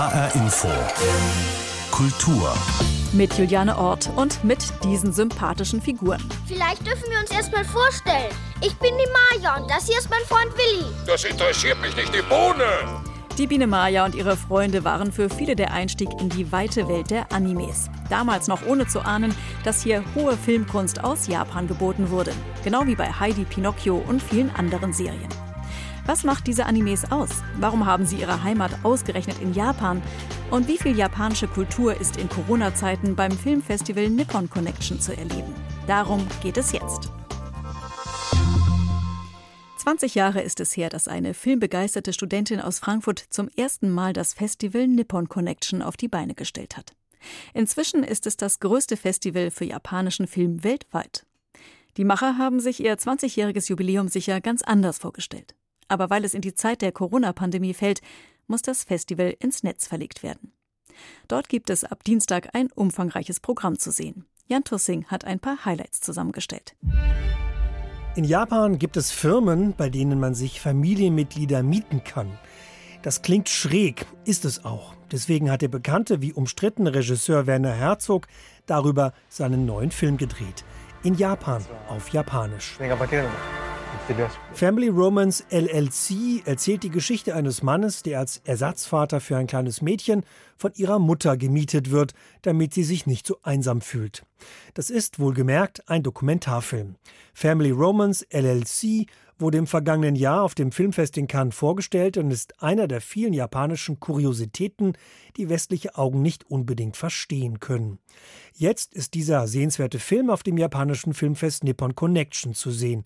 [0.00, 0.68] HR Info.
[1.90, 2.54] Kultur.
[3.12, 6.22] Mit Juliane Ort und mit diesen sympathischen Figuren.
[6.46, 8.32] Vielleicht dürfen wir uns erstmal vorstellen.
[8.62, 10.86] Ich bin die Maja und das hier ist mein Freund Willi.
[11.06, 12.64] Das interessiert mich nicht die Bohne.
[13.36, 17.10] Die Biene Maya und ihre Freunde waren für viele der Einstieg in die weite Welt
[17.10, 17.90] der Animes.
[18.08, 22.32] Damals noch ohne zu ahnen, dass hier hohe Filmkunst aus Japan geboten wurde.
[22.64, 25.28] Genau wie bei Heidi, Pinocchio und vielen anderen Serien.
[26.10, 27.30] Was macht diese Animes aus?
[27.60, 30.02] Warum haben sie ihre Heimat ausgerechnet in Japan?
[30.50, 35.54] Und wie viel japanische Kultur ist in Corona-Zeiten beim Filmfestival Nippon Connection zu erleben?
[35.86, 37.12] Darum geht es jetzt.
[39.76, 44.34] 20 Jahre ist es her, dass eine filmbegeisterte Studentin aus Frankfurt zum ersten Mal das
[44.34, 46.96] Festival Nippon Connection auf die Beine gestellt hat.
[47.54, 51.24] Inzwischen ist es das größte Festival für japanischen Film weltweit.
[51.96, 55.54] Die Macher haben sich ihr 20-jähriges Jubiläum sicher ganz anders vorgestellt.
[55.90, 58.00] Aber weil es in die Zeit der Corona-Pandemie fällt,
[58.46, 60.52] muss das Festival ins Netz verlegt werden.
[61.26, 64.24] Dort gibt es ab Dienstag ein umfangreiches Programm zu sehen.
[64.46, 66.76] Jan Tussing hat ein paar Highlights zusammengestellt.
[68.14, 72.38] In Japan gibt es Firmen, bei denen man sich Familienmitglieder mieten kann.
[73.02, 74.94] Das klingt schräg, ist es auch.
[75.10, 78.28] Deswegen hat der bekannte wie umstrittene Regisseur Werner Herzog
[78.66, 80.64] darüber seinen neuen Film gedreht.
[81.02, 82.78] In Japan, auf Japanisch.
[84.52, 90.24] Family Romance LLC erzählt die Geschichte eines Mannes, der als Ersatzvater für ein kleines Mädchen
[90.56, 94.24] von ihrer Mutter gemietet wird, damit sie sich nicht so einsam fühlt.
[94.74, 96.96] Das ist wohlgemerkt ein Dokumentarfilm.
[97.34, 99.06] Family Romance LLC
[99.38, 103.32] wurde im vergangenen Jahr auf dem Filmfest in Cannes vorgestellt und ist einer der vielen
[103.32, 104.94] japanischen Kuriositäten,
[105.36, 107.98] die westliche Augen nicht unbedingt verstehen können.
[108.54, 113.04] Jetzt ist dieser sehenswerte Film auf dem japanischen Filmfest Nippon Connection zu sehen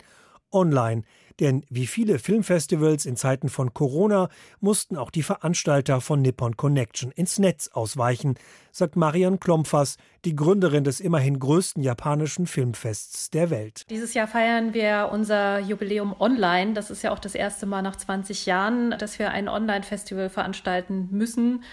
[0.55, 1.03] online.
[1.39, 4.29] Denn wie viele Filmfestivals in Zeiten von Corona
[4.61, 8.35] mussten auch die Veranstalter von Nippon Connection ins Netz ausweichen,
[8.71, 13.85] sagt Marion Klompfers, die Gründerin des immerhin größten japanischen Filmfests der Welt.
[13.89, 16.73] Dieses Jahr feiern wir unser Jubiläum online.
[16.73, 21.09] Das ist ja auch das erste Mal nach 20 Jahren, dass wir ein Online-Festival veranstalten
[21.11, 21.63] müssen.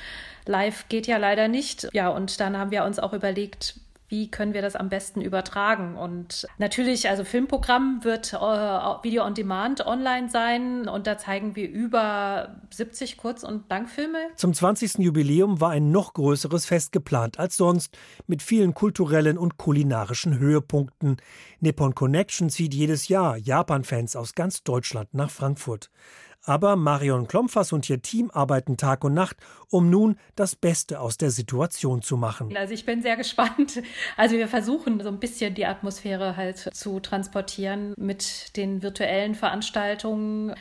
[0.44, 1.88] Live geht ja leider nicht.
[1.92, 3.76] Ja, und dann haben wir uns auch überlegt,
[4.12, 5.96] wie können wir das am besten übertragen.
[5.96, 11.70] Und natürlich, also Filmprogramm wird äh, Video on Demand online sein und da zeigen wir
[11.70, 14.18] über 70 Kurz- und Langfilme.
[14.36, 14.98] Zum 20.
[14.98, 17.96] Jubiläum war ein noch größeres Fest geplant als sonst,
[18.26, 21.16] mit vielen kulturellen und kulinarischen Höhepunkten.
[21.60, 25.88] Nippon Connection zieht jedes Jahr Japan-Fans aus ganz Deutschland nach Frankfurt.
[26.44, 29.36] Aber Marion Klompfers und ihr Team arbeiten Tag und Nacht,
[29.69, 32.56] um nun das Beste aus der Situation zu machen.
[32.56, 33.82] Also ich bin sehr gespannt.
[34.16, 40.54] Also wir versuchen so ein bisschen die Atmosphäre halt zu transportieren mit den virtuellen Veranstaltungen.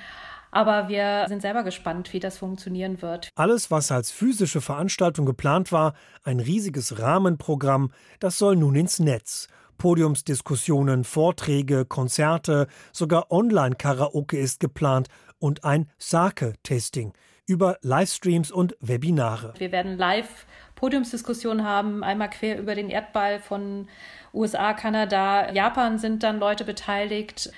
[0.52, 3.30] Aber wir sind selber gespannt, wie das funktionieren wird.
[3.36, 5.94] Alles, was als physische Veranstaltung geplant war,
[6.24, 9.48] ein riesiges Rahmenprogramm, das soll nun ins Netz.
[9.82, 15.08] Podiumsdiskussionen, Vorträge, Konzerte, sogar Online-Karaoke ist geplant
[15.40, 17.14] und ein Sake-Tasting
[17.48, 19.56] über Livestreams und Webinare.
[19.58, 23.88] Wir werden live Podiumsdiskussionen haben, einmal quer über den Erdball von
[24.36, 27.52] USA, Kanada, Japan sind dann Leute beteiligt.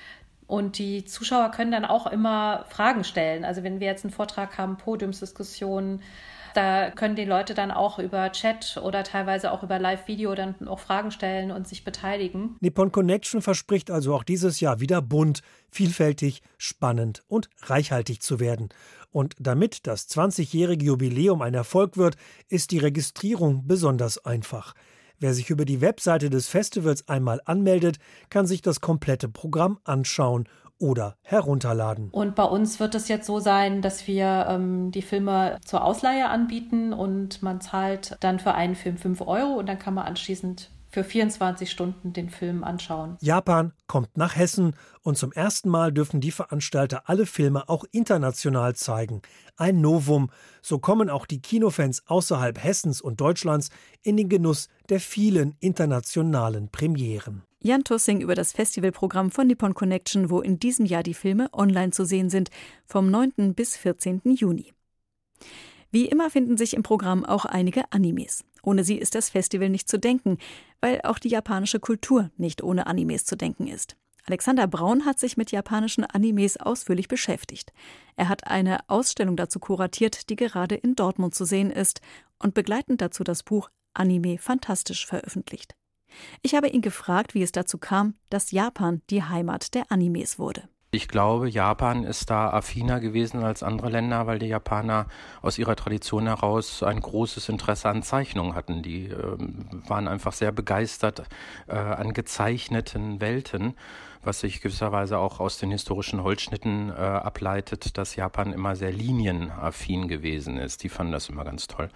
[0.46, 3.44] Und die Zuschauer können dann auch immer Fragen stellen.
[3.44, 6.00] Also wenn wir jetzt einen Vortrag haben, Podiumsdiskussionen,
[6.54, 10.78] da können die Leute dann auch über Chat oder teilweise auch über Live-Video dann auch
[10.78, 12.56] Fragen stellen und sich beteiligen.
[12.60, 18.68] Nippon Connection verspricht also auch dieses Jahr wieder bunt, vielfältig, spannend und reichhaltig zu werden.
[19.10, 22.16] Und damit das 20-jährige Jubiläum ein Erfolg wird,
[22.48, 24.74] ist die Registrierung besonders einfach.
[25.20, 27.98] Wer sich über die Webseite des Festivals einmal anmeldet,
[28.30, 30.48] kann sich das komplette Programm anschauen
[30.78, 32.10] oder herunterladen.
[32.10, 36.28] Und bei uns wird es jetzt so sein, dass wir ähm, die Filme zur Ausleihe
[36.28, 40.70] anbieten und man zahlt dann für einen Film 5 Euro und dann kann man anschließend
[40.94, 43.16] für 24 Stunden den Film anschauen.
[43.20, 48.76] Japan kommt nach Hessen und zum ersten Mal dürfen die Veranstalter alle Filme auch international
[48.76, 49.20] zeigen.
[49.56, 50.30] Ein Novum.
[50.62, 53.70] So kommen auch die Kinofans außerhalb Hessens und Deutschlands
[54.02, 57.42] in den Genuss der vielen internationalen Premieren.
[57.66, 61.92] Jan Tussing über das Festivalprogramm von Nippon Connection, wo in diesem Jahr die Filme online
[61.92, 62.50] zu sehen sind,
[62.84, 63.54] vom 9.
[63.54, 64.20] bis 14.
[64.24, 64.74] Juni.
[65.90, 68.44] Wie immer finden sich im Programm auch einige Animes.
[68.62, 70.36] Ohne sie ist das Festival nicht zu denken,
[70.82, 73.96] weil auch die japanische Kultur nicht ohne Animes zu denken ist.
[74.26, 77.72] Alexander Braun hat sich mit japanischen Animes ausführlich beschäftigt.
[78.16, 82.02] Er hat eine Ausstellung dazu kuratiert, die gerade in Dortmund zu sehen ist
[82.38, 85.74] und begleitend dazu das Buch Anime Fantastisch veröffentlicht.
[86.42, 90.68] Ich habe ihn gefragt, wie es dazu kam, dass Japan die Heimat der Animes wurde.
[90.94, 95.08] Ich glaube, Japan ist da affiner gewesen als andere Länder, weil die Japaner
[95.42, 98.80] aus ihrer Tradition heraus ein großes Interesse an Zeichnungen hatten.
[98.80, 99.36] Die äh,
[99.88, 101.24] waren einfach sehr begeistert
[101.66, 103.74] äh, an gezeichneten Welten,
[104.22, 110.06] was sich gewisserweise auch aus den historischen Holzschnitten äh, ableitet, dass Japan immer sehr linienaffin
[110.06, 110.84] gewesen ist.
[110.84, 111.88] Die fanden das immer ganz toll.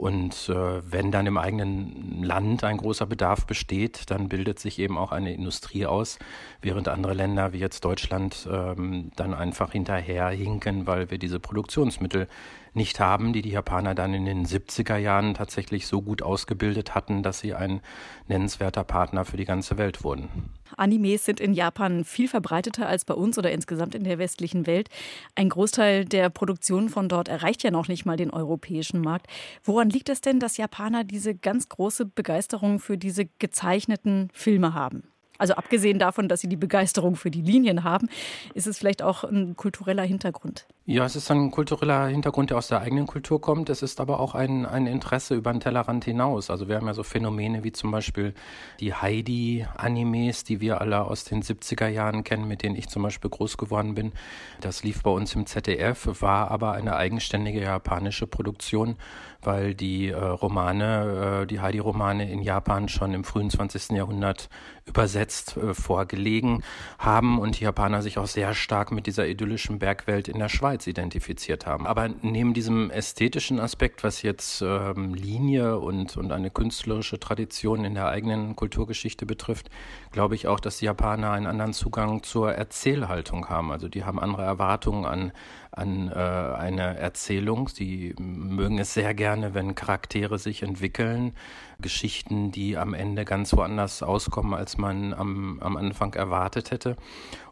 [0.00, 4.96] Und äh, wenn dann im eigenen Land ein großer Bedarf besteht, dann bildet sich eben
[4.96, 6.18] auch eine Industrie aus,
[6.62, 12.28] während andere Länder wie jetzt Deutschland ähm, dann einfach hinterherhinken, weil wir diese Produktionsmittel
[12.72, 17.22] nicht haben, die die Japaner dann in den 70er Jahren tatsächlich so gut ausgebildet hatten,
[17.22, 17.82] dass sie ein
[18.26, 20.30] nennenswerter Partner für die ganze Welt wurden.
[20.76, 24.88] Animes sind in Japan viel verbreiteter als bei uns oder insgesamt in der westlichen Welt.
[25.34, 29.26] Ein Großteil der Produktion von dort erreicht ja noch nicht mal den europäischen Markt.
[29.62, 35.09] Woran liegt es denn, dass Japaner diese ganz große Begeisterung für diese gezeichneten Filme haben?
[35.40, 38.08] Also abgesehen davon, dass sie die Begeisterung für die Linien haben,
[38.52, 40.66] ist es vielleicht auch ein kultureller Hintergrund.
[40.84, 43.70] Ja, es ist ein kultureller Hintergrund, der aus der eigenen Kultur kommt.
[43.70, 46.50] Es ist aber auch ein, ein Interesse über den Tellerrand hinaus.
[46.50, 48.34] Also wir haben ja so Phänomene wie zum Beispiel
[48.80, 53.30] die Heidi-Animes, die wir alle aus den 70er Jahren kennen, mit denen ich zum Beispiel
[53.30, 54.12] groß geworden bin.
[54.60, 58.96] Das lief bei uns im ZDF, war aber eine eigenständige japanische Produktion,
[59.42, 63.90] weil die äh, Romane, äh, die Heidi-Romane in Japan schon im frühen 20.
[63.90, 64.50] Jahrhundert
[64.86, 66.62] übersetzt äh, vorgelegen
[66.98, 70.70] haben und die Japaner sich auch sehr stark mit dieser idyllischen Bergwelt in der Schweiz
[70.80, 71.86] Schweiz identifiziert haben.
[71.86, 77.94] Aber neben diesem ästhetischen Aspekt, was jetzt ähm, Linie und, und eine künstlerische Tradition in
[77.94, 79.70] der eigenen Kulturgeschichte betrifft,
[80.12, 83.72] glaube ich auch, dass die Japaner einen anderen Zugang zur Erzählhaltung haben.
[83.72, 85.32] Also die haben andere Erwartungen an,
[85.72, 87.68] an äh, eine Erzählung.
[87.68, 91.32] Sie mögen es sehr gerne, wenn Charaktere sich entwickeln,
[91.80, 96.96] Geschichten, die am Ende ganz woanders auskommen, als man am, am Anfang erwartet hätte.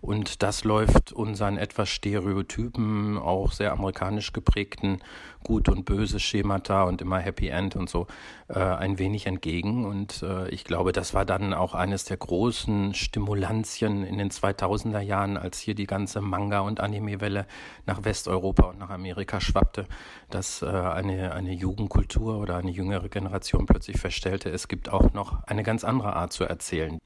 [0.00, 5.00] Und das läuft unseren etwas stereotypen, auch sehr amerikanisch geprägten
[5.44, 8.06] Gut und Böse Schemata und immer Happy End und so
[8.48, 9.84] äh, ein wenig entgegen.
[9.84, 15.00] Und äh, ich glaube, das war dann auch eines der großen Stimulantien in den 2000er
[15.00, 17.46] Jahren, als hier die ganze Manga- und Anime-Welle
[17.86, 19.86] nach Westeuropa und nach Amerika schwappte,
[20.30, 25.44] dass äh, eine, eine Jugendkultur oder eine jüngere Generation plötzlich feststellte, es gibt auch noch
[25.44, 26.98] eine ganz andere Art zu erzählen.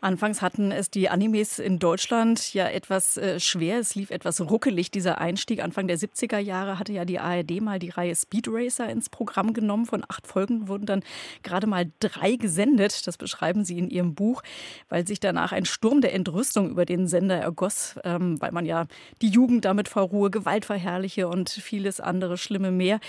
[0.00, 3.78] Anfangs hatten es die Animes in Deutschland ja etwas äh, schwer.
[3.78, 5.62] Es lief etwas ruckelig, dieser Einstieg.
[5.62, 9.52] Anfang der 70er Jahre hatte ja die ARD mal die Reihe Speed Racer ins Programm
[9.52, 9.84] genommen.
[9.84, 11.02] Von acht Folgen wurden dann
[11.42, 13.06] gerade mal drei gesendet.
[13.06, 14.42] Das beschreiben Sie in Ihrem Buch,
[14.88, 18.86] weil sich danach ein Sturm der Entrüstung über den Sender ergoss, ähm, weil man ja
[19.20, 23.00] die Jugend damit vor Ruhe, Gewalt verherrliche und vieles andere Schlimme mehr.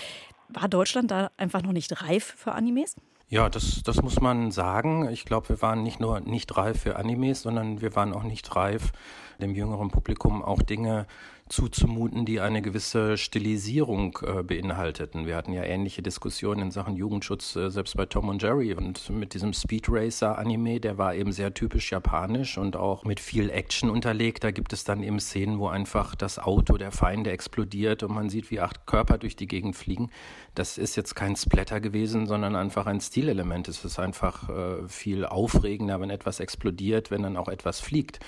[0.48, 2.96] War Deutschland da einfach noch nicht reif für Animes?
[3.32, 5.08] Ja, das, das muss man sagen.
[5.10, 8.54] Ich glaube, wir waren nicht nur nicht reif für Animes, sondern wir waren auch nicht
[8.54, 8.92] reif,
[9.40, 11.06] dem jüngeren Publikum auch Dinge
[11.52, 15.26] zuzumuten, die eine gewisse Stilisierung äh, beinhalteten.
[15.26, 18.72] Wir hatten ja ähnliche Diskussionen in Sachen Jugendschutz, äh, selbst bei Tom und Jerry.
[18.72, 23.20] Und mit diesem Speed Racer Anime, der war eben sehr typisch japanisch und auch mit
[23.20, 24.44] viel Action unterlegt.
[24.44, 28.30] Da gibt es dann eben Szenen, wo einfach das Auto der Feinde explodiert und man
[28.30, 30.10] sieht, wie acht Körper durch die Gegend fliegen.
[30.54, 33.68] Das ist jetzt kein Splatter gewesen, sondern einfach ein Stilelement.
[33.68, 38.18] Es ist einfach äh, viel aufregender, wenn etwas explodiert, wenn dann auch etwas fliegt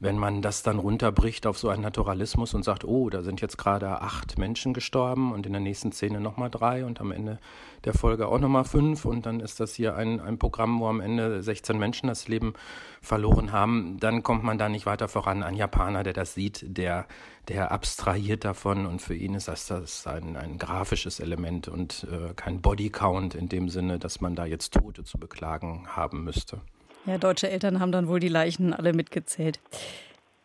[0.00, 3.58] wenn man das dann runterbricht auf so einen Naturalismus und sagt, oh, da sind jetzt
[3.58, 7.38] gerade acht Menschen gestorben und in der nächsten Szene nochmal drei und am Ende
[7.84, 11.00] der Folge auch nochmal fünf und dann ist das hier ein, ein Programm, wo am
[11.00, 12.54] Ende 16 Menschen das Leben
[13.02, 15.42] verloren haben, dann kommt man da nicht weiter voran.
[15.42, 17.06] Ein Japaner, der das sieht, der,
[17.48, 22.32] der abstrahiert davon und für ihn ist das, das ein, ein grafisches Element und äh,
[22.34, 26.62] kein Bodycount in dem Sinne, dass man da jetzt Tote zu beklagen haben müsste.
[27.06, 29.60] Ja, deutsche Eltern haben dann wohl die Leichen alle mitgezählt.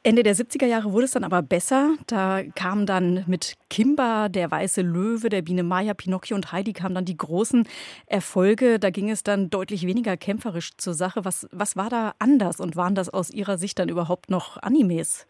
[0.06, 1.96] Ende der 70er Jahre wurde es dann aber besser.
[2.06, 6.94] Da kam dann mit Kimba, der weiße Löwe, der Biene Maya, Pinocchio und Heidi kamen
[6.94, 7.68] dann die großen
[8.06, 8.78] Erfolge.
[8.78, 11.26] Da ging es dann deutlich weniger kämpferisch zur Sache.
[11.26, 15.26] Was, was war da anders und waren das aus Ihrer Sicht dann überhaupt noch Animes?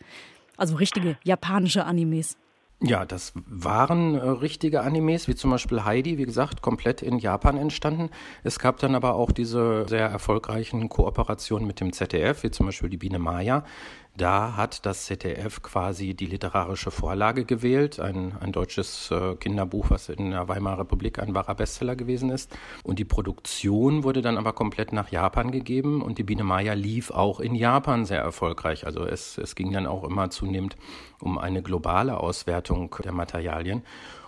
[0.58, 2.36] Also richtige japanische Animes?
[2.82, 7.58] Ja, das waren äh, richtige Animes, wie zum Beispiel Heidi, wie gesagt, komplett in Japan
[7.58, 8.10] entstanden.
[8.44, 12.90] Es gab dann aber auch diese sehr erfolgreichen Kooperationen mit dem ZDF, wie zum Beispiel
[12.90, 13.64] die Biene Maya,
[14.18, 20.10] da hat das ZDF quasi die literarische Vorlage gewählt, ein, ein deutsches äh, Kinderbuch, was
[20.10, 22.56] in der Weimarer Republik ein wahrer Bestseller gewesen ist.
[22.84, 27.12] Und die Produktion wurde dann aber komplett nach Japan gegeben und die Biene Maya lief
[27.12, 28.86] auch in Japan sehr erfolgreich.
[28.86, 30.78] Also es, es ging dann auch immer zunehmend
[31.20, 33.84] um eine globale Auswertung der Materialien.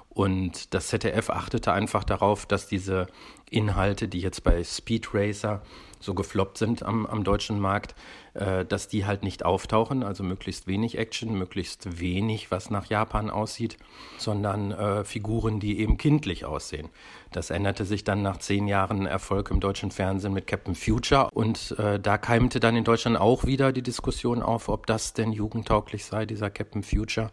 [0.10, 3.06] Und das ZDF achtete einfach darauf, dass diese
[3.52, 5.62] Inhalte, die jetzt bei Speed Racer
[6.00, 7.94] so gefloppt sind am, am deutschen Markt,
[8.38, 13.30] äh, dass die halt nicht auftauchen, also möglichst wenig Action, möglichst wenig, was nach Japan
[13.30, 13.78] aussieht,
[14.18, 16.90] sondern äh, Figuren, die eben kindlich aussehen.
[17.32, 21.76] Das änderte sich dann nach zehn Jahren Erfolg im deutschen Fernsehen mit Captain Future und
[21.78, 26.06] äh, da keimte dann in Deutschland auch wieder die Diskussion auf, ob das denn jugendtauglich
[26.06, 27.30] sei, dieser Captain Future.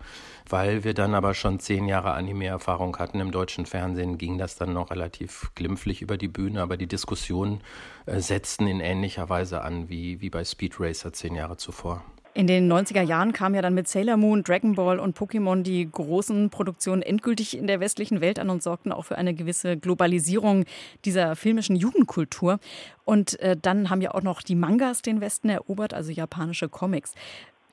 [0.49, 4.75] Weil wir dann aber schon zehn Jahre Anime-Erfahrung hatten im deutschen Fernsehen, ging das dann
[4.75, 7.63] noch relativ glimpflich über die Bühne, aber die Diskussionen
[8.07, 12.05] äh, setzten in ähnlicher Weise an wie, wie bei Speed Racer zehn Jahre zuvor.
[12.37, 15.89] In den 90er Jahren kamen ja dann mit Sailor Moon, Dragon Ball und Pokémon die
[15.89, 20.65] großen Produktionen endgültig in der westlichen Welt an und sorgten auch für eine gewisse Globalisierung
[21.05, 22.59] dieser filmischen Jugendkultur.
[23.05, 27.15] Und äh, dann haben ja auch noch die Mangas den Westen erobert, also japanische Comics.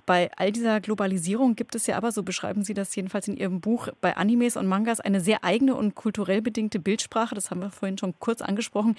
[0.06, 3.62] Bei all dieser Globalisierung gibt es ja aber, so beschreiben Sie das jedenfalls in Ihrem
[3.62, 7.34] Buch, bei Animes und Mangas eine sehr eigene und kulturell bedingte Bildsprache.
[7.34, 8.96] Das haben wir vorhin schon kurz angesprochen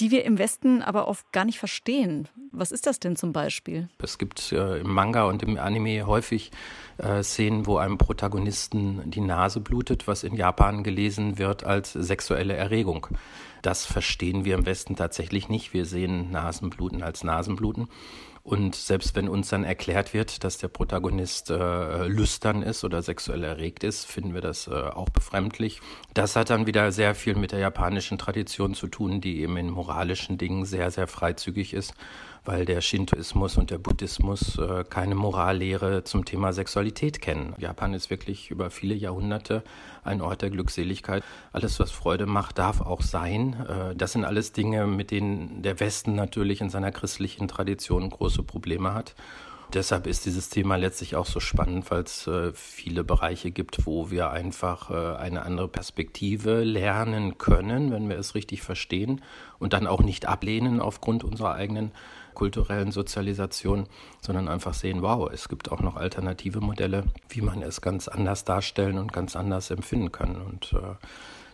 [0.00, 2.28] die wir im Westen aber oft gar nicht verstehen.
[2.52, 3.88] Was ist das denn zum Beispiel?
[4.02, 6.50] Es gibt äh, im Manga und im Anime häufig
[6.98, 12.54] äh, Szenen, wo einem Protagonisten die Nase blutet, was in Japan gelesen wird als sexuelle
[12.54, 13.08] Erregung.
[13.62, 15.72] Das verstehen wir im Westen tatsächlich nicht.
[15.72, 17.88] Wir sehen Nasenbluten als Nasenbluten.
[18.48, 23.44] Und selbst wenn uns dann erklärt wird, dass der Protagonist äh, lüstern ist oder sexuell
[23.44, 25.82] erregt ist, finden wir das äh, auch befremdlich.
[26.14, 29.68] Das hat dann wieder sehr viel mit der japanischen Tradition zu tun, die eben in
[29.68, 31.92] moralischen Dingen sehr, sehr freizügig ist
[32.44, 37.54] weil der Shintoismus und der Buddhismus äh, keine Morallehre zum Thema Sexualität kennen.
[37.58, 39.62] Japan ist wirklich über viele Jahrhunderte
[40.04, 41.22] ein Ort der Glückseligkeit.
[41.52, 43.54] Alles, was Freude macht, darf auch sein.
[43.68, 48.42] Äh, das sind alles Dinge, mit denen der Westen natürlich in seiner christlichen Tradition große
[48.42, 49.14] Probleme hat.
[49.74, 54.10] Deshalb ist dieses Thema letztlich auch so spannend, weil es äh, viele Bereiche gibt, wo
[54.10, 59.20] wir einfach äh, eine andere Perspektive lernen können, wenn wir es richtig verstehen
[59.58, 61.92] und dann auch nicht ablehnen aufgrund unserer eigenen
[62.38, 63.86] kulturellen Sozialisation,
[64.20, 68.44] sondern einfach sehen, wow, es gibt auch noch alternative Modelle, wie man es ganz anders
[68.44, 70.40] darstellen und ganz anders empfinden kann.
[70.40, 70.94] Und äh,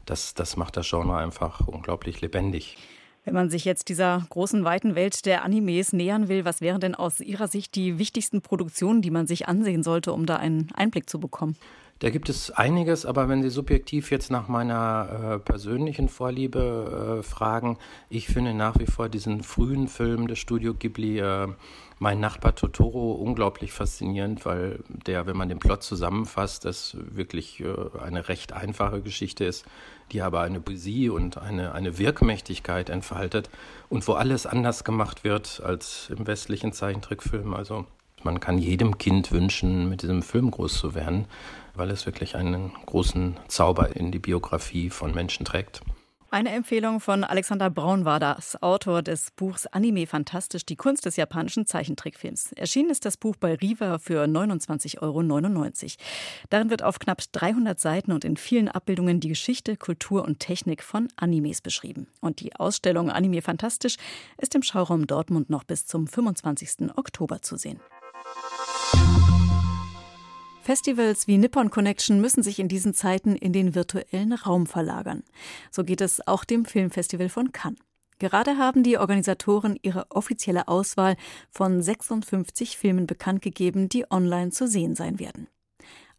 [0.04, 2.76] das, das macht das Genre einfach unglaublich lebendig.
[3.24, 6.94] Wenn man sich jetzt dieser großen, weiten Welt der Animes nähern will, was wären denn
[6.94, 11.08] aus Ihrer Sicht die wichtigsten Produktionen, die man sich ansehen sollte, um da einen Einblick
[11.08, 11.56] zu bekommen?
[12.00, 17.22] Da gibt es einiges, aber wenn Sie subjektiv jetzt nach meiner äh, persönlichen Vorliebe äh,
[17.22, 17.78] fragen,
[18.10, 21.48] ich finde nach wie vor diesen frühen Film des Studio Ghibli, äh,
[22.00, 27.72] Mein Nachbar Totoro, unglaublich faszinierend, weil der, wenn man den Plot zusammenfasst, das wirklich äh,
[28.02, 29.64] eine recht einfache Geschichte ist,
[30.10, 33.48] die aber eine Poesie und eine, eine Wirkmächtigkeit entfaltet
[33.88, 37.54] und wo alles anders gemacht wird als im westlichen Zeichentrickfilm.
[37.54, 37.86] Also
[38.24, 41.26] man kann jedem Kind wünschen, mit diesem Film groß zu werden
[41.74, 45.82] weil es wirklich einen großen Zauber in die Biografie von Menschen trägt.
[46.30, 51.14] Eine Empfehlung von Alexander Braun war das, Autor des Buchs Anime Fantastisch, die Kunst des
[51.14, 52.50] japanischen Zeichentrickfilms.
[52.54, 55.22] Erschienen ist das Buch bei Riva für 29,99 Euro.
[56.50, 60.82] Darin wird auf knapp 300 Seiten und in vielen Abbildungen die Geschichte, Kultur und Technik
[60.82, 62.08] von Animes beschrieben.
[62.20, 63.96] Und die Ausstellung Anime Fantastisch
[64.36, 66.90] ist im Schauraum Dortmund noch bis zum 25.
[66.96, 67.78] Oktober zu sehen.
[70.64, 75.22] Festivals wie Nippon Connection müssen sich in diesen Zeiten in den virtuellen Raum verlagern.
[75.70, 77.78] So geht es auch dem Filmfestival von Cannes.
[78.18, 81.16] Gerade haben die Organisatoren ihre offizielle Auswahl
[81.50, 85.48] von 56 Filmen bekannt gegeben, die online zu sehen sein werden.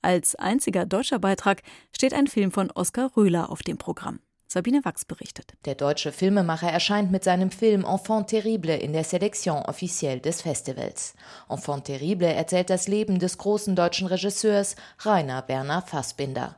[0.03, 4.19] Als einziger deutscher Beitrag steht ein Film von Oskar Röhler auf dem Programm.
[4.47, 5.53] Sabine Wachs berichtet.
[5.65, 11.15] Der deutsche Filmemacher erscheint mit seinem Film Enfant terrible in der Selektion offiziell des Festivals.
[11.49, 16.53] Enfant terrible erzählt das Leben des großen deutschen Regisseurs Rainer Werner Fassbinder.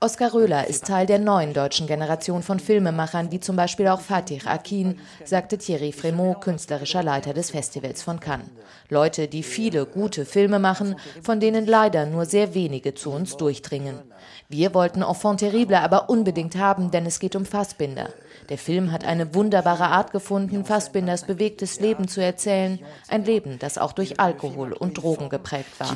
[0.00, 4.40] Oskar Röhler ist Teil der neuen deutschen Generation von Filmemachern, wie zum Beispiel auch Fatih
[4.46, 8.48] Akin, sagte Thierry Fremont, künstlerischer Leiter des Festivals von Cannes.
[8.88, 14.00] Leute, die viele gute Filme machen, von denen leider nur sehr wenige zu uns durchdringen.
[14.48, 18.10] Wir wollten Enfant terrible aber unbedingt haben, denn es geht um Fassbinder.
[18.48, 22.80] Der Film hat eine wunderbare Art gefunden, Fassbinders bewegtes Leben zu erzählen.
[23.08, 25.88] Ein Leben, das auch durch Alkohol und Drogen geprägt war.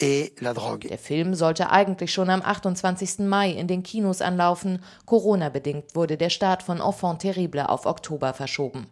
[0.00, 0.30] Euh,
[0.88, 3.18] Der Film sollte eigentlich schon am 28.
[3.20, 4.82] Mai in den Kinos anlaufen.
[5.04, 8.86] Corona-bedingt wurde der Start von Enfant terrible auf Oktober verschoben.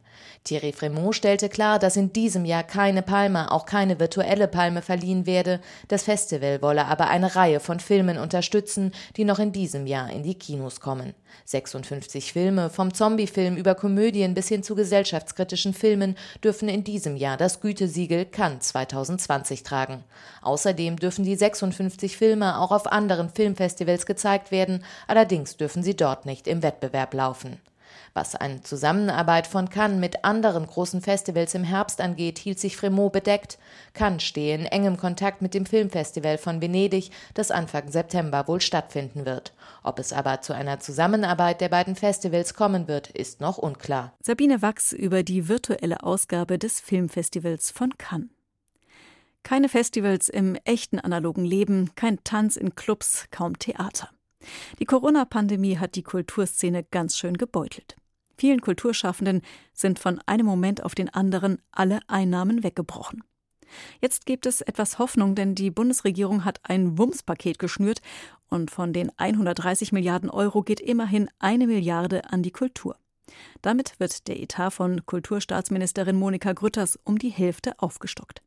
[0.45, 5.27] Thierry Fremont stellte klar, dass in diesem Jahr keine Palme, auch keine virtuelle Palme verliehen
[5.27, 5.61] werde.
[5.89, 10.23] Das Festival wolle aber eine Reihe von Filmen unterstützen, die noch in diesem Jahr in
[10.23, 11.15] die Kinos kommen.
[11.45, 17.37] 56 Filme, vom Zombiefilm über Komödien bis hin zu gesellschaftskritischen Filmen, dürfen in diesem Jahr
[17.37, 20.05] das Gütesiegel Cannes 2020 tragen.
[20.43, 26.27] Außerdem dürfen die 56 Filme auch auf anderen Filmfestivals gezeigt werden, allerdings dürfen sie dort
[26.27, 27.61] nicht im Wettbewerb laufen.
[28.15, 33.13] Was eine Zusammenarbeit von Cannes mit anderen großen Festivals im Herbst angeht, hielt sich Fremont
[33.13, 33.59] bedeckt.
[33.95, 39.27] Cannes stehe in engem Kontakt mit dem Filmfestival von Venedig, das Anfang September wohl stattfinden
[39.27, 39.53] wird.
[39.83, 44.13] Ob es aber zu einer Zusammenarbeit der beiden Festivals kommen wird, ist noch unklar.
[44.23, 48.31] Sabine Wachs über die virtuelle Ausgabe des Filmfestivals von Cannes.
[49.43, 54.11] Keine Festivals im echten analogen Leben, kein Tanz in Clubs, kaum Theater.
[54.79, 57.97] Die Corona-Pandemie hat die Kulturszene ganz schön gebeutelt.
[58.39, 63.25] Vielen Kulturschaffenden sind von einem Moment auf den anderen alle Einnahmen weggebrochen.
[64.01, 68.01] Jetzt gibt es etwas Hoffnung, denn die Bundesregierung hat ein Wumms-Paket geschnürt
[68.49, 72.97] und von den 130 Milliarden Euro geht immerhin eine Milliarde an die Kultur.
[73.63, 78.43] Damit wird der Etat von Kulturstaatsministerin Monika Grütters um die Hälfte aufgestockt.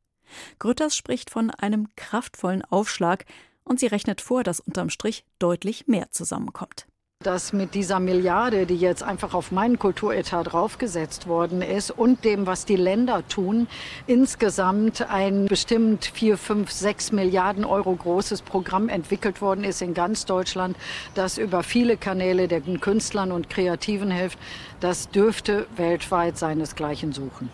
[0.59, 3.25] Grütters spricht von einem kraftvollen Aufschlag
[3.69, 6.87] und sie rechnet vor, dass unterm Strich deutlich mehr zusammenkommt
[7.21, 12.47] dass mit dieser Milliarde, die jetzt einfach auf meinen Kulturetat draufgesetzt worden ist und dem,
[12.47, 13.67] was die Länder tun,
[14.07, 20.23] insgesamt ein bestimmt vier, fünf, sechs Milliarden Euro großes Programm entwickelt worden ist in ganz
[20.23, 20.77] Deutschland,
[21.13, 24.39] das über viele Kanäle den Künstlern und Kreativen hilft.
[24.79, 27.49] Das dürfte weltweit seinesgleichen suchen.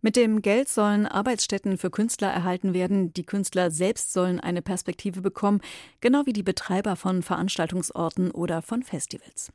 [0.00, 5.20] Mit dem Geld sollen Arbeitsstätten für Künstler erhalten werden, die Künstler selbst sollen eine Perspektive
[5.20, 5.60] bekommen,
[6.00, 9.52] genau wie die Betreiber von Veranstaltungsorten oder von Festivals.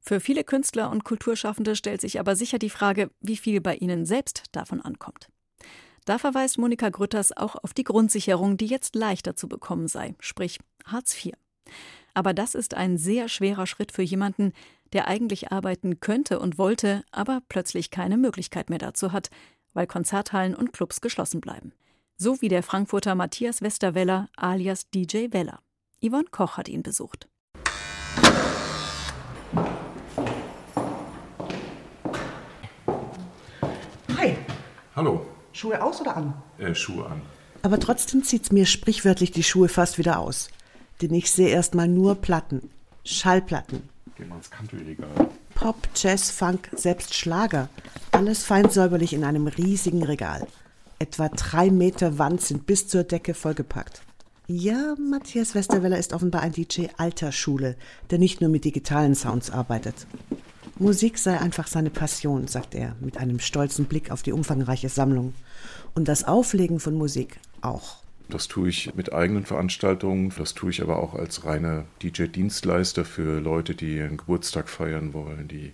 [0.00, 4.06] Für viele Künstler und Kulturschaffende stellt sich aber sicher die Frage, wie viel bei ihnen
[4.06, 5.28] selbst davon ankommt.
[6.06, 10.58] Da verweist Monika Grütters auch auf die Grundsicherung, die jetzt leichter zu bekommen sei, sprich
[10.86, 11.34] Hartz IV.
[12.14, 14.52] Aber das ist ein sehr schwerer Schritt für jemanden,
[14.92, 19.30] der eigentlich arbeiten könnte und wollte, aber plötzlich keine Möglichkeit mehr dazu hat,
[19.76, 21.72] weil Konzerthallen und Clubs geschlossen bleiben.
[22.16, 25.60] So wie der Frankfurter Matthias Westerweller alias DJ Weller.
[26.02, 27.28] Yvonne Koch hat ihn besucht.
[34.16, 34.36] Hi.
[34.96, 35.26] Hallo.
[35.52, 36.34] Schuhe aus oder an?
[36.58, 37.22] Äh, Schuhe an.
[37.62, 40.48] Aber trotzdem zieht's mir sprichwörtlich die Schuhe fast wieder aus.
[41.02, 42.70] Denn ich sehe erstmal nur Platten.
[43.04, 43.88] Schallplatten.
[44.16, 45.28] Geh mal ins Country-Regal.
[45.54, 47.68] Pop, Jazz, Funk, selbst Schlager.
[48.16, 50.46] Alles fein säuberlich in einem riesigen Regal.
[50.98, 54.00] Etwa drei Meter Wand sind bis zur Decke vollgepackt.
[54.46, 57.76] Ja, Matthias Westerweller ist offenbar ein DJ alter Schule,
[58.08, 60.06] der nicht nur mit digitalen Sounds arbeitet.
[60.78, 65.34] Musik sei einfach seine Passion, sagt er, mit einem stolzen Blick auf die umfangreiche Sammlung.
[65.94, 67.98] Und das Auflegen von Musik auch.
[68.28, 73.40] Das tue ich mit eigenen Veranstaltungen, das tue ich aber auch als reiner DJ-Dienstleister für
[73.40, 75.72] Leute, die ihren Geburtstag feiern wollen, die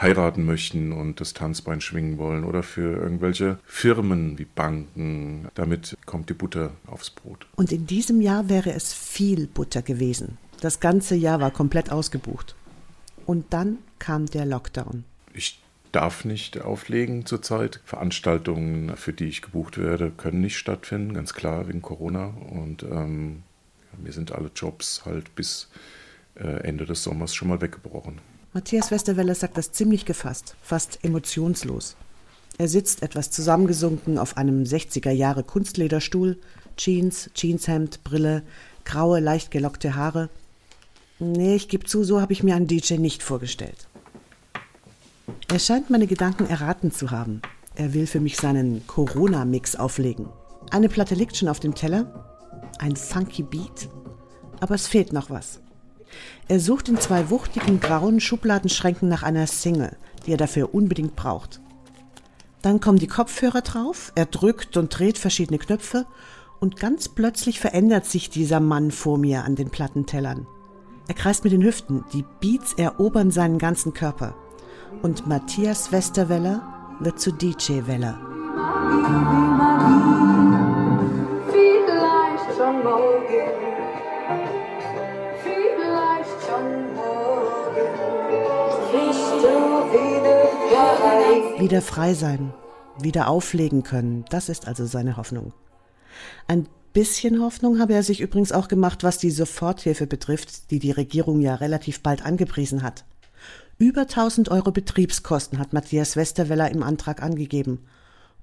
[0.00, 5.48] heiraten möchten und das Tanzbein schwingen wollen oder für irgendwelche Firmen wie Banken.
[5.54, 7.46] Damit kommt die Butter aufs Brot.
[7.54, 10.38] Und in diesem Jahr wäre es viel Butter gewesen.
[10.60, 12.56] Das ganze Jahr war komplett ausgebucht.
[13.26, 15.04] Und dann kam der Lockdown.
[15.92, 17.80] Darf nicht auflegen zurzeit.
[17.84, 22.32] Veranstaltungen, für die ich gebucht werde, können nicht stattfinden, ganz klar, wegen Corona.
[22.50, 23.42] Und ähm,
[24.02, 25.68] mir sind alle Jobs halt bis
[26.34, 28.20] äh, Ende des Sommers schon mal weggebrochen.
[28.54, 31.96] Matthias Westerwelle sagt das ziemlich gefasst, fast emotionslos.
[32.58, 36.38] Er sitzt etwas zusammengesunken auf einem 60er Jahre Kunstlederstuhl,
[36.76, 38.42] Jeans, Jeanshemd, Brille,
[38.84, 40.28] graue, leicht gelockte Haare.
[41.18, 43.88] Nee, ich gebe zu, so habe ich mir einen DJ nicht vorgestellt.
[45.52, 47.42] Er scheint meine Gedanken erraten zu haben.
[47.74, 50.28] Er will für mich seinen Corona-Mix auflegen.
[50.70, 53.88] Eine Platte liegt schon auf dem Teller, ein funky Beat,
[54.60, 55.60] aber es fehlt noch was.
[56.48, 61.60] Er sucht in zwei wuchtigen grauen Schubladenschränken nach einer Single, die er dafür unbedingt braucht.
[62.62, 66.06] Dann kommen die Kopfhörer drauf, er drückt und dreht verschiedene Knöpfe
[66.60, 70.46] und ganz plötzlich verändert sich dieser Mann vor mir an den Plattentellern.
[71.08, 74.34] Er kreist mit den Hüften, die Beats erobern seinen ganzen Körper
[75.02, 76.60] und Matthias Westerweller
[77.00, 78.18] wird zu DJ Weller.
[81.50, 83.50] Vielleicht schon morgen.
[85.42, 87.12] Vielleicht schon morgen.
[91.58, 92.52] Wieder frei sein,
[93.00, 95.52] wieder auflegen können, das ist also seine Hoffnung.
[96.46, 100.90] Ein bisschen Hoffnung habe er sich übrigens auch gemacht, was die Soforthilfe betrifft, die die
[100.90, 103.04] Regierung ja relativ bald angepriesen hat.
[103.82, 107.80] Über 1000 Euro Betriebskosten hat Matthias Westerweller im Antrag angegeben.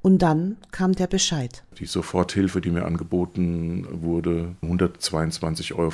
[0.01, 1.63] Und dann kam der Bescheid.
[1.77, 5.93] Die Soforthilfe, die mir angeboten wurde, 122,54 Euro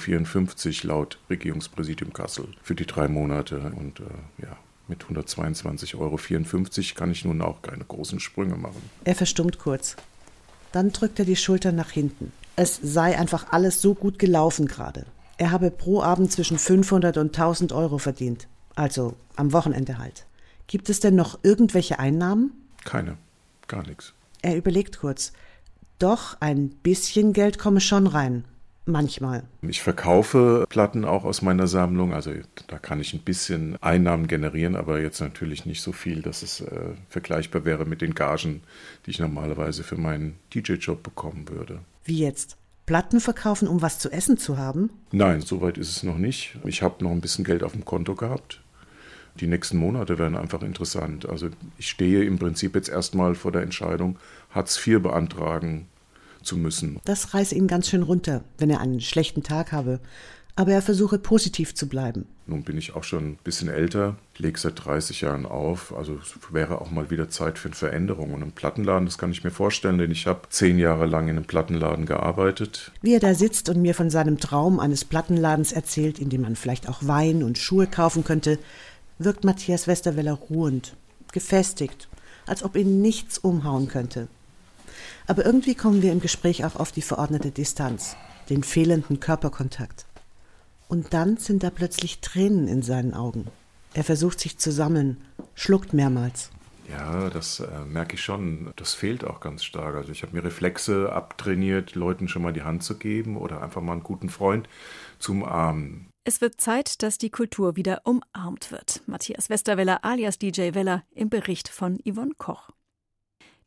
[0.88, 3.72] laut Regierungspräsidium Kassel für die drei Monate.
[3.78, 4.06] Und äh,
[4.42, 6.18] ja, mit 122,54 Euro
[6.96, 8.82] kann ich nun auch keine großen Sprünge machen.
[9.04, 9.96] Er verstummt kurz.
[10.72, 12.32] Dann drückt er die Schulter nach hinten.
[12.56, 15.06] Es sei einfach alles so gut gelaufen gerade.
[15.38, 18.48] Er habe pro Abend zwischen 500 und 1000 Euro verdient.
[18.76, 20.26] Also am Wochenende halt.
[20.68, 22.52] Gibt es denn noch irgendwelche Einnahmen?
[22.84, 23.18] Keine.
[23.68, 24.14] Gar nichts.
[24.42, 25.34] Er überlegt kurz.
[26.00, 28.46] Doch, ein bisschen Geld komme schon rein.
[28.88, 29.44] Manchmal.
[29.64, 32.32] Ich verkaufe Platten auch aus meiner Sammlung, also
[32.68, 36.62] da kann ich ein bisschen Einnahmen generieren, aber jetzt natürlich nicht so viel, dass es
[36.62, 38.62] äh, vergleichbar wäre mit den Gagen,
[39.06, 41.80] die ich normalerweise für meinen DJ-Job bekommen würde.
[42.04, 42.58] Wie jetzt?
[42.86, 44.92] Platten verkaufen, um was zu essen zu haben?
[45.12, 46.56] Nein, soweit ist es noch nicht.
[46.66, 48.62] Ich habe noch ein bisschen Geld auf dem Konto gehabt
[49.40, 51.28] die nächsten Monate werden einfach interessant.
[51.28, 54.18] Also ich stehe im Prinzip jetzt erstmal vor der Entscheidung,
[54.52, 55.88] Hartz IV beantragen
[56.42, 57.00] zu müssen.
[57.06, 60.00] Das reißt ihn ganz schön runter, wenn er einen schlechten Tag habe.
[60.58, 62.28] Aber er versuche positiv zu bleiben.
[62.48, 65.94] Nun bin ich auch schon ein bisschen älter, lege seit 30 Jahren auf.
[65.94, 68.34] Also es wäre auch mal wieder Zeit für eine Veränderung.
[68.34, 71.36] Und einen Plattenladen, das kann ich mir vorstellen, denn ich habe zehn Jahre lang in
[71.36, 72.94] einem Plattenladen gearbeitet.
[73.02, 76.56] Wie er da sitzt und mir von seinem Traum eines Plattenladens erzählt, in dem man
[76.56, 78.58] vielleicht auch Wein und Schuhe kaufen könnte,
[79.18, 80.96] wirkt Matthias Westerweller ruhend,
[81.32, 82.08] gefestigt,
[82.46, 84.28] als ob ihn nichts umhauen könnte.
[85.28, 88.16] Aber irgendwie kommen wir im Gespräch auch auf die verordnete Distanz,
[88.50, 90.06] den fehlenden Körperkontakt.
[90.88, 93.48] Und dann sind da plötzlich Tränen in seinen Augen.
[93.94, 95.18] Er versucht sich zu sammeln,
[95.56, 96.52] schluckt mehrmals.
[96.90, 98.72] Ja, das äh, merke ich schon.
[98.76, 99.96] Das fehlt auch ganz stark.
[99.96, 103.82] Also ich habe mir Reflexe abtrainiert, Leuten schon mal die Hand zu geben oder einfach
[103.82, 104.70] mal einen guten Freund
[105.18, 106.10] zu umarmen.
[106.28, 109.04] Es wird Zeit, dass die Kultur wieder umarmt wird.
[109.06, 112.72] Matthias Westerweller alias DJ Weller im Bericht von Yvonne Koch.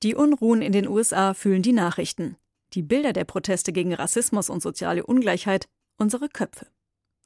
[0.03, 2.37] Die Unruhen in den USA fühlen die Nachrichten.
[2.73, 5.69] Die Bilder der Proteste gegen Rassismus und soziale Ungleichheit
[5.99, 6.67] unsere Köpfe.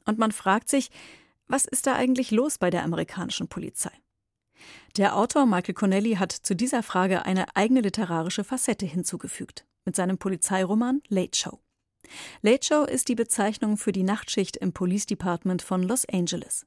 [0.05, 0.91] Und man fragt sich,
[1.47, 3.91] was ist da eigentlich los bei der amerikanischen Polizei?
[4.97, 10.19] Der Autor Michael Connelly hat zu dieser Frage eine eigene literarische Facette hinzugefügt mit seinem
[10.19, 11.59] Polizeiroman Late Show.
[12.41, 16.65] Late Show ist die Bezeichnung für die Nachtschicht im Police Department von Los Angeles.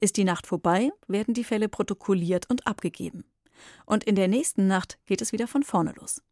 [0.00, 3.24] Ist die Nacht vorbei, werden die Fälle protokolliert und abgegeben.
[3.86, 6.22] Und in der nächsten Nacht geht es wieder von vorne los.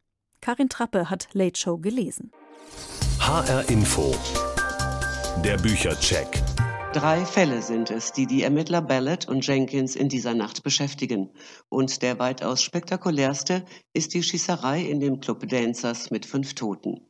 [0.41, 2.31] Karin Trappe hat Late Show gelesen.
[3.19, 4.15] HR Info.
[5.43, 6.41] Der Büchercheck.
[6.93, 11.29] Drei Fälle sind es, die die Ermittler Ballard und Jenkins in dieser Nacht beschäftigen.
[11.69, 17.08] Und der weitaus spektakulärste ist die Schießerei in dem Club Dancers mit fünf Toten.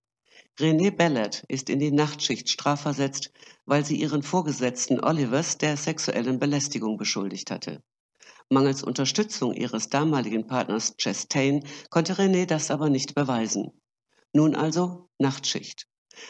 [0.60, 3.32] Renée Ballard ist in die Nachtschicht strafversetzt,
[3.66, 7.82] weil sie ihren Vorgesetzten Olivers der sexuellen Belästigung beschuldigt hatte.
[8.50, 13.72] Mangels Unterstützung ihres damaligen Partners Chastain konnte Renée das aber nicht beweisen.
[14.34, 15.88] Nun also Nachtschicht.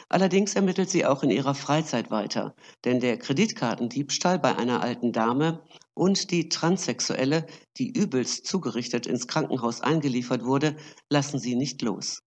[0.09, 5.63] Allerdings ermittelt sie auch in ihrer Freizeit weiter, denn der Kreditkartendiebstahl bei einer alten Dame
[5.95, 10.77] und die Transsexuelle, die übelst zugerichtet ins Krankenhaus eingeliefert wurde,
[11.09, 12.21] lassen sie nicht los.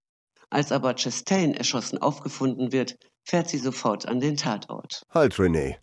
[0.52, 5.02] Als aber Chastain erschossen aufgefunden wird, fährt sie sofort an den Tatort.
[5.08, 5.76] Halt, René,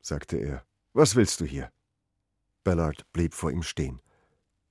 [0.00, 0.64] sagte er.
[0.94, 1.70] Was willst du hier?
[2.64, 4.00] Ballard blieb vor ihm stehen.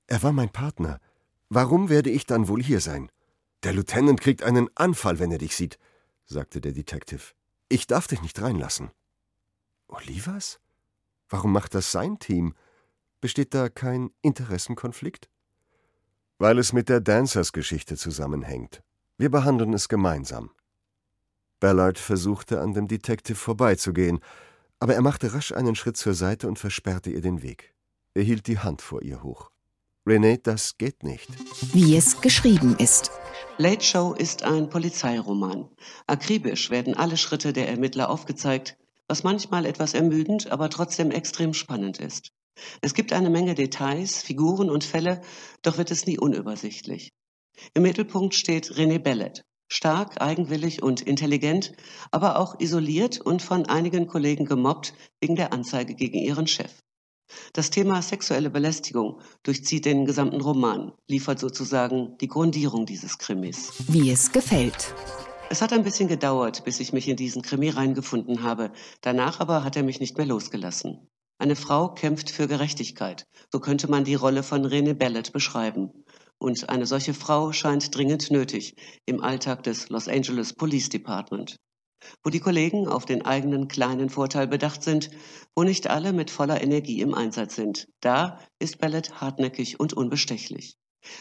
[0.07, 0.99] Er war mein Partner.
[1.47, 3.11] Warum werde ich dann wohl hier sein?
[3.61, 5.77] Der Lieutenant kriegt einen Anfall, wenn er dich sieht,
[6.25, 7.35] sagte der Detective.
[7.69, 8.89] Ich darf dich nicht reinlassen.
[9.87, 10.59] Olivas?
[11.29, 12.55] Warum macht das sein Team?
[13.21, 15.29] Besteht da kein Interessenkonflikt?
[16.39, 18.81] Weil es mit der Dancers-Geschichte zusammenhängt,
[19.17, 20.51] wir behandeln es gemeinsam.
[21.59, 24.19] Ballard versuchte an dem Detective vorbeizugehen,
[24.79, 27.73] aber er machte rasch einen Schritt zur Seite und versperrte ihr den Weg.
[28.13, 29.51] Er hielt die Hand vor ihr hoch.
[30.05, 31.27] Renee, das geht nicht.
[31.73, 33.09] Wie es geschrieben ist.
[33.57, 35.69] Late Show ist ein Polizeiroman.
[36.05, 41.99] Akribisch werden alle Schritte der Ermittler aufgezeigt, was manchmal etwas ermüdend, aber trotzdem extrem spannend
[41.99, 42.31] ist.
[42.81, 45.21] Es gibt eine Menge Details, Figuren und Fälle,
[45.61, 47.11] doch wird es nie unübersichtlich.
[47.73, 49.43] Im Mittelpunkt steht René Bellet.
[49.67, 51.71] Stark, eigenwillig und intelligent,
[52.11, 56.71] aber auch isoliert und von einigen Kollegen gemobbt wegen der Anzeige gegen ihren Chef.
[57.53, 63.73] Das Thema sexuelle Belästigung durchzieht den gesamten Roman, liefert sozusagen die Grundierung dieses Krimis.
[63.87, 64.93] Wie es gefällt.
[65.49, 68.71] Es hat ein bisschen gedauert, bis ich mich in diesen Krimi reingefunden habe.
[69.01, 71.07] Danach aber hat er mich nicht mehr losgelassen.
[71.37, 73.27] Eine Frau kämpft für Gerechtigkeit.
[73.51, 75.91] So könnte man die Rolle von René Bellet beschreiben.
[76.39, 81.57] Und eine solche Frau scheint dringend nötig im Alltag des Los Angeles Police Department.
[82.23, 85.09] wo die Kollegen auf den eigenen kleinen Vorteil bedacht sind,
[85.55, 87.87] wo nicht alle mit voller Energie im Einsatz sind.
[88.01, 90.77] Da ist Bellet hartnäckig und unbestechlich.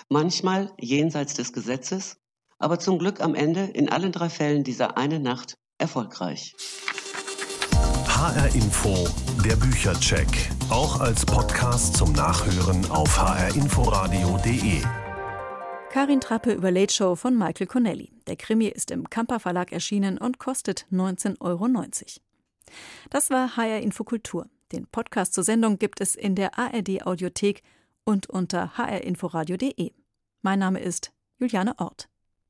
[0.09, 2.17] Manchmal jenseits des Gesetzes,
[2.59, 6.55] aber zum Glück am Ende in allen drei Fällen dieser eine Nacht erfolgreich.
[8.07, 9.07] HR Info,
[9.45, 15.04] der Büchercheck, auch als Podcast zum Nachhören auf hrinforadio.de.
[15.95, 18.11] Karin Trappe über Late Show von Michael Connelly.
[18.27, 21.69] Der Krimi ist im Kamper Verlag erschienen und kostet 19,90 Euro.
[23.11, 24.49] Das war HR Infokultur.
[24.73, 27.63] Den Podcast zur Sendung gibt es in der ARD Audiothek
[28.03, 29.93] und unter hrinforadio.de.
[30.43, 32.09] Mein Name ist Juliane Ort.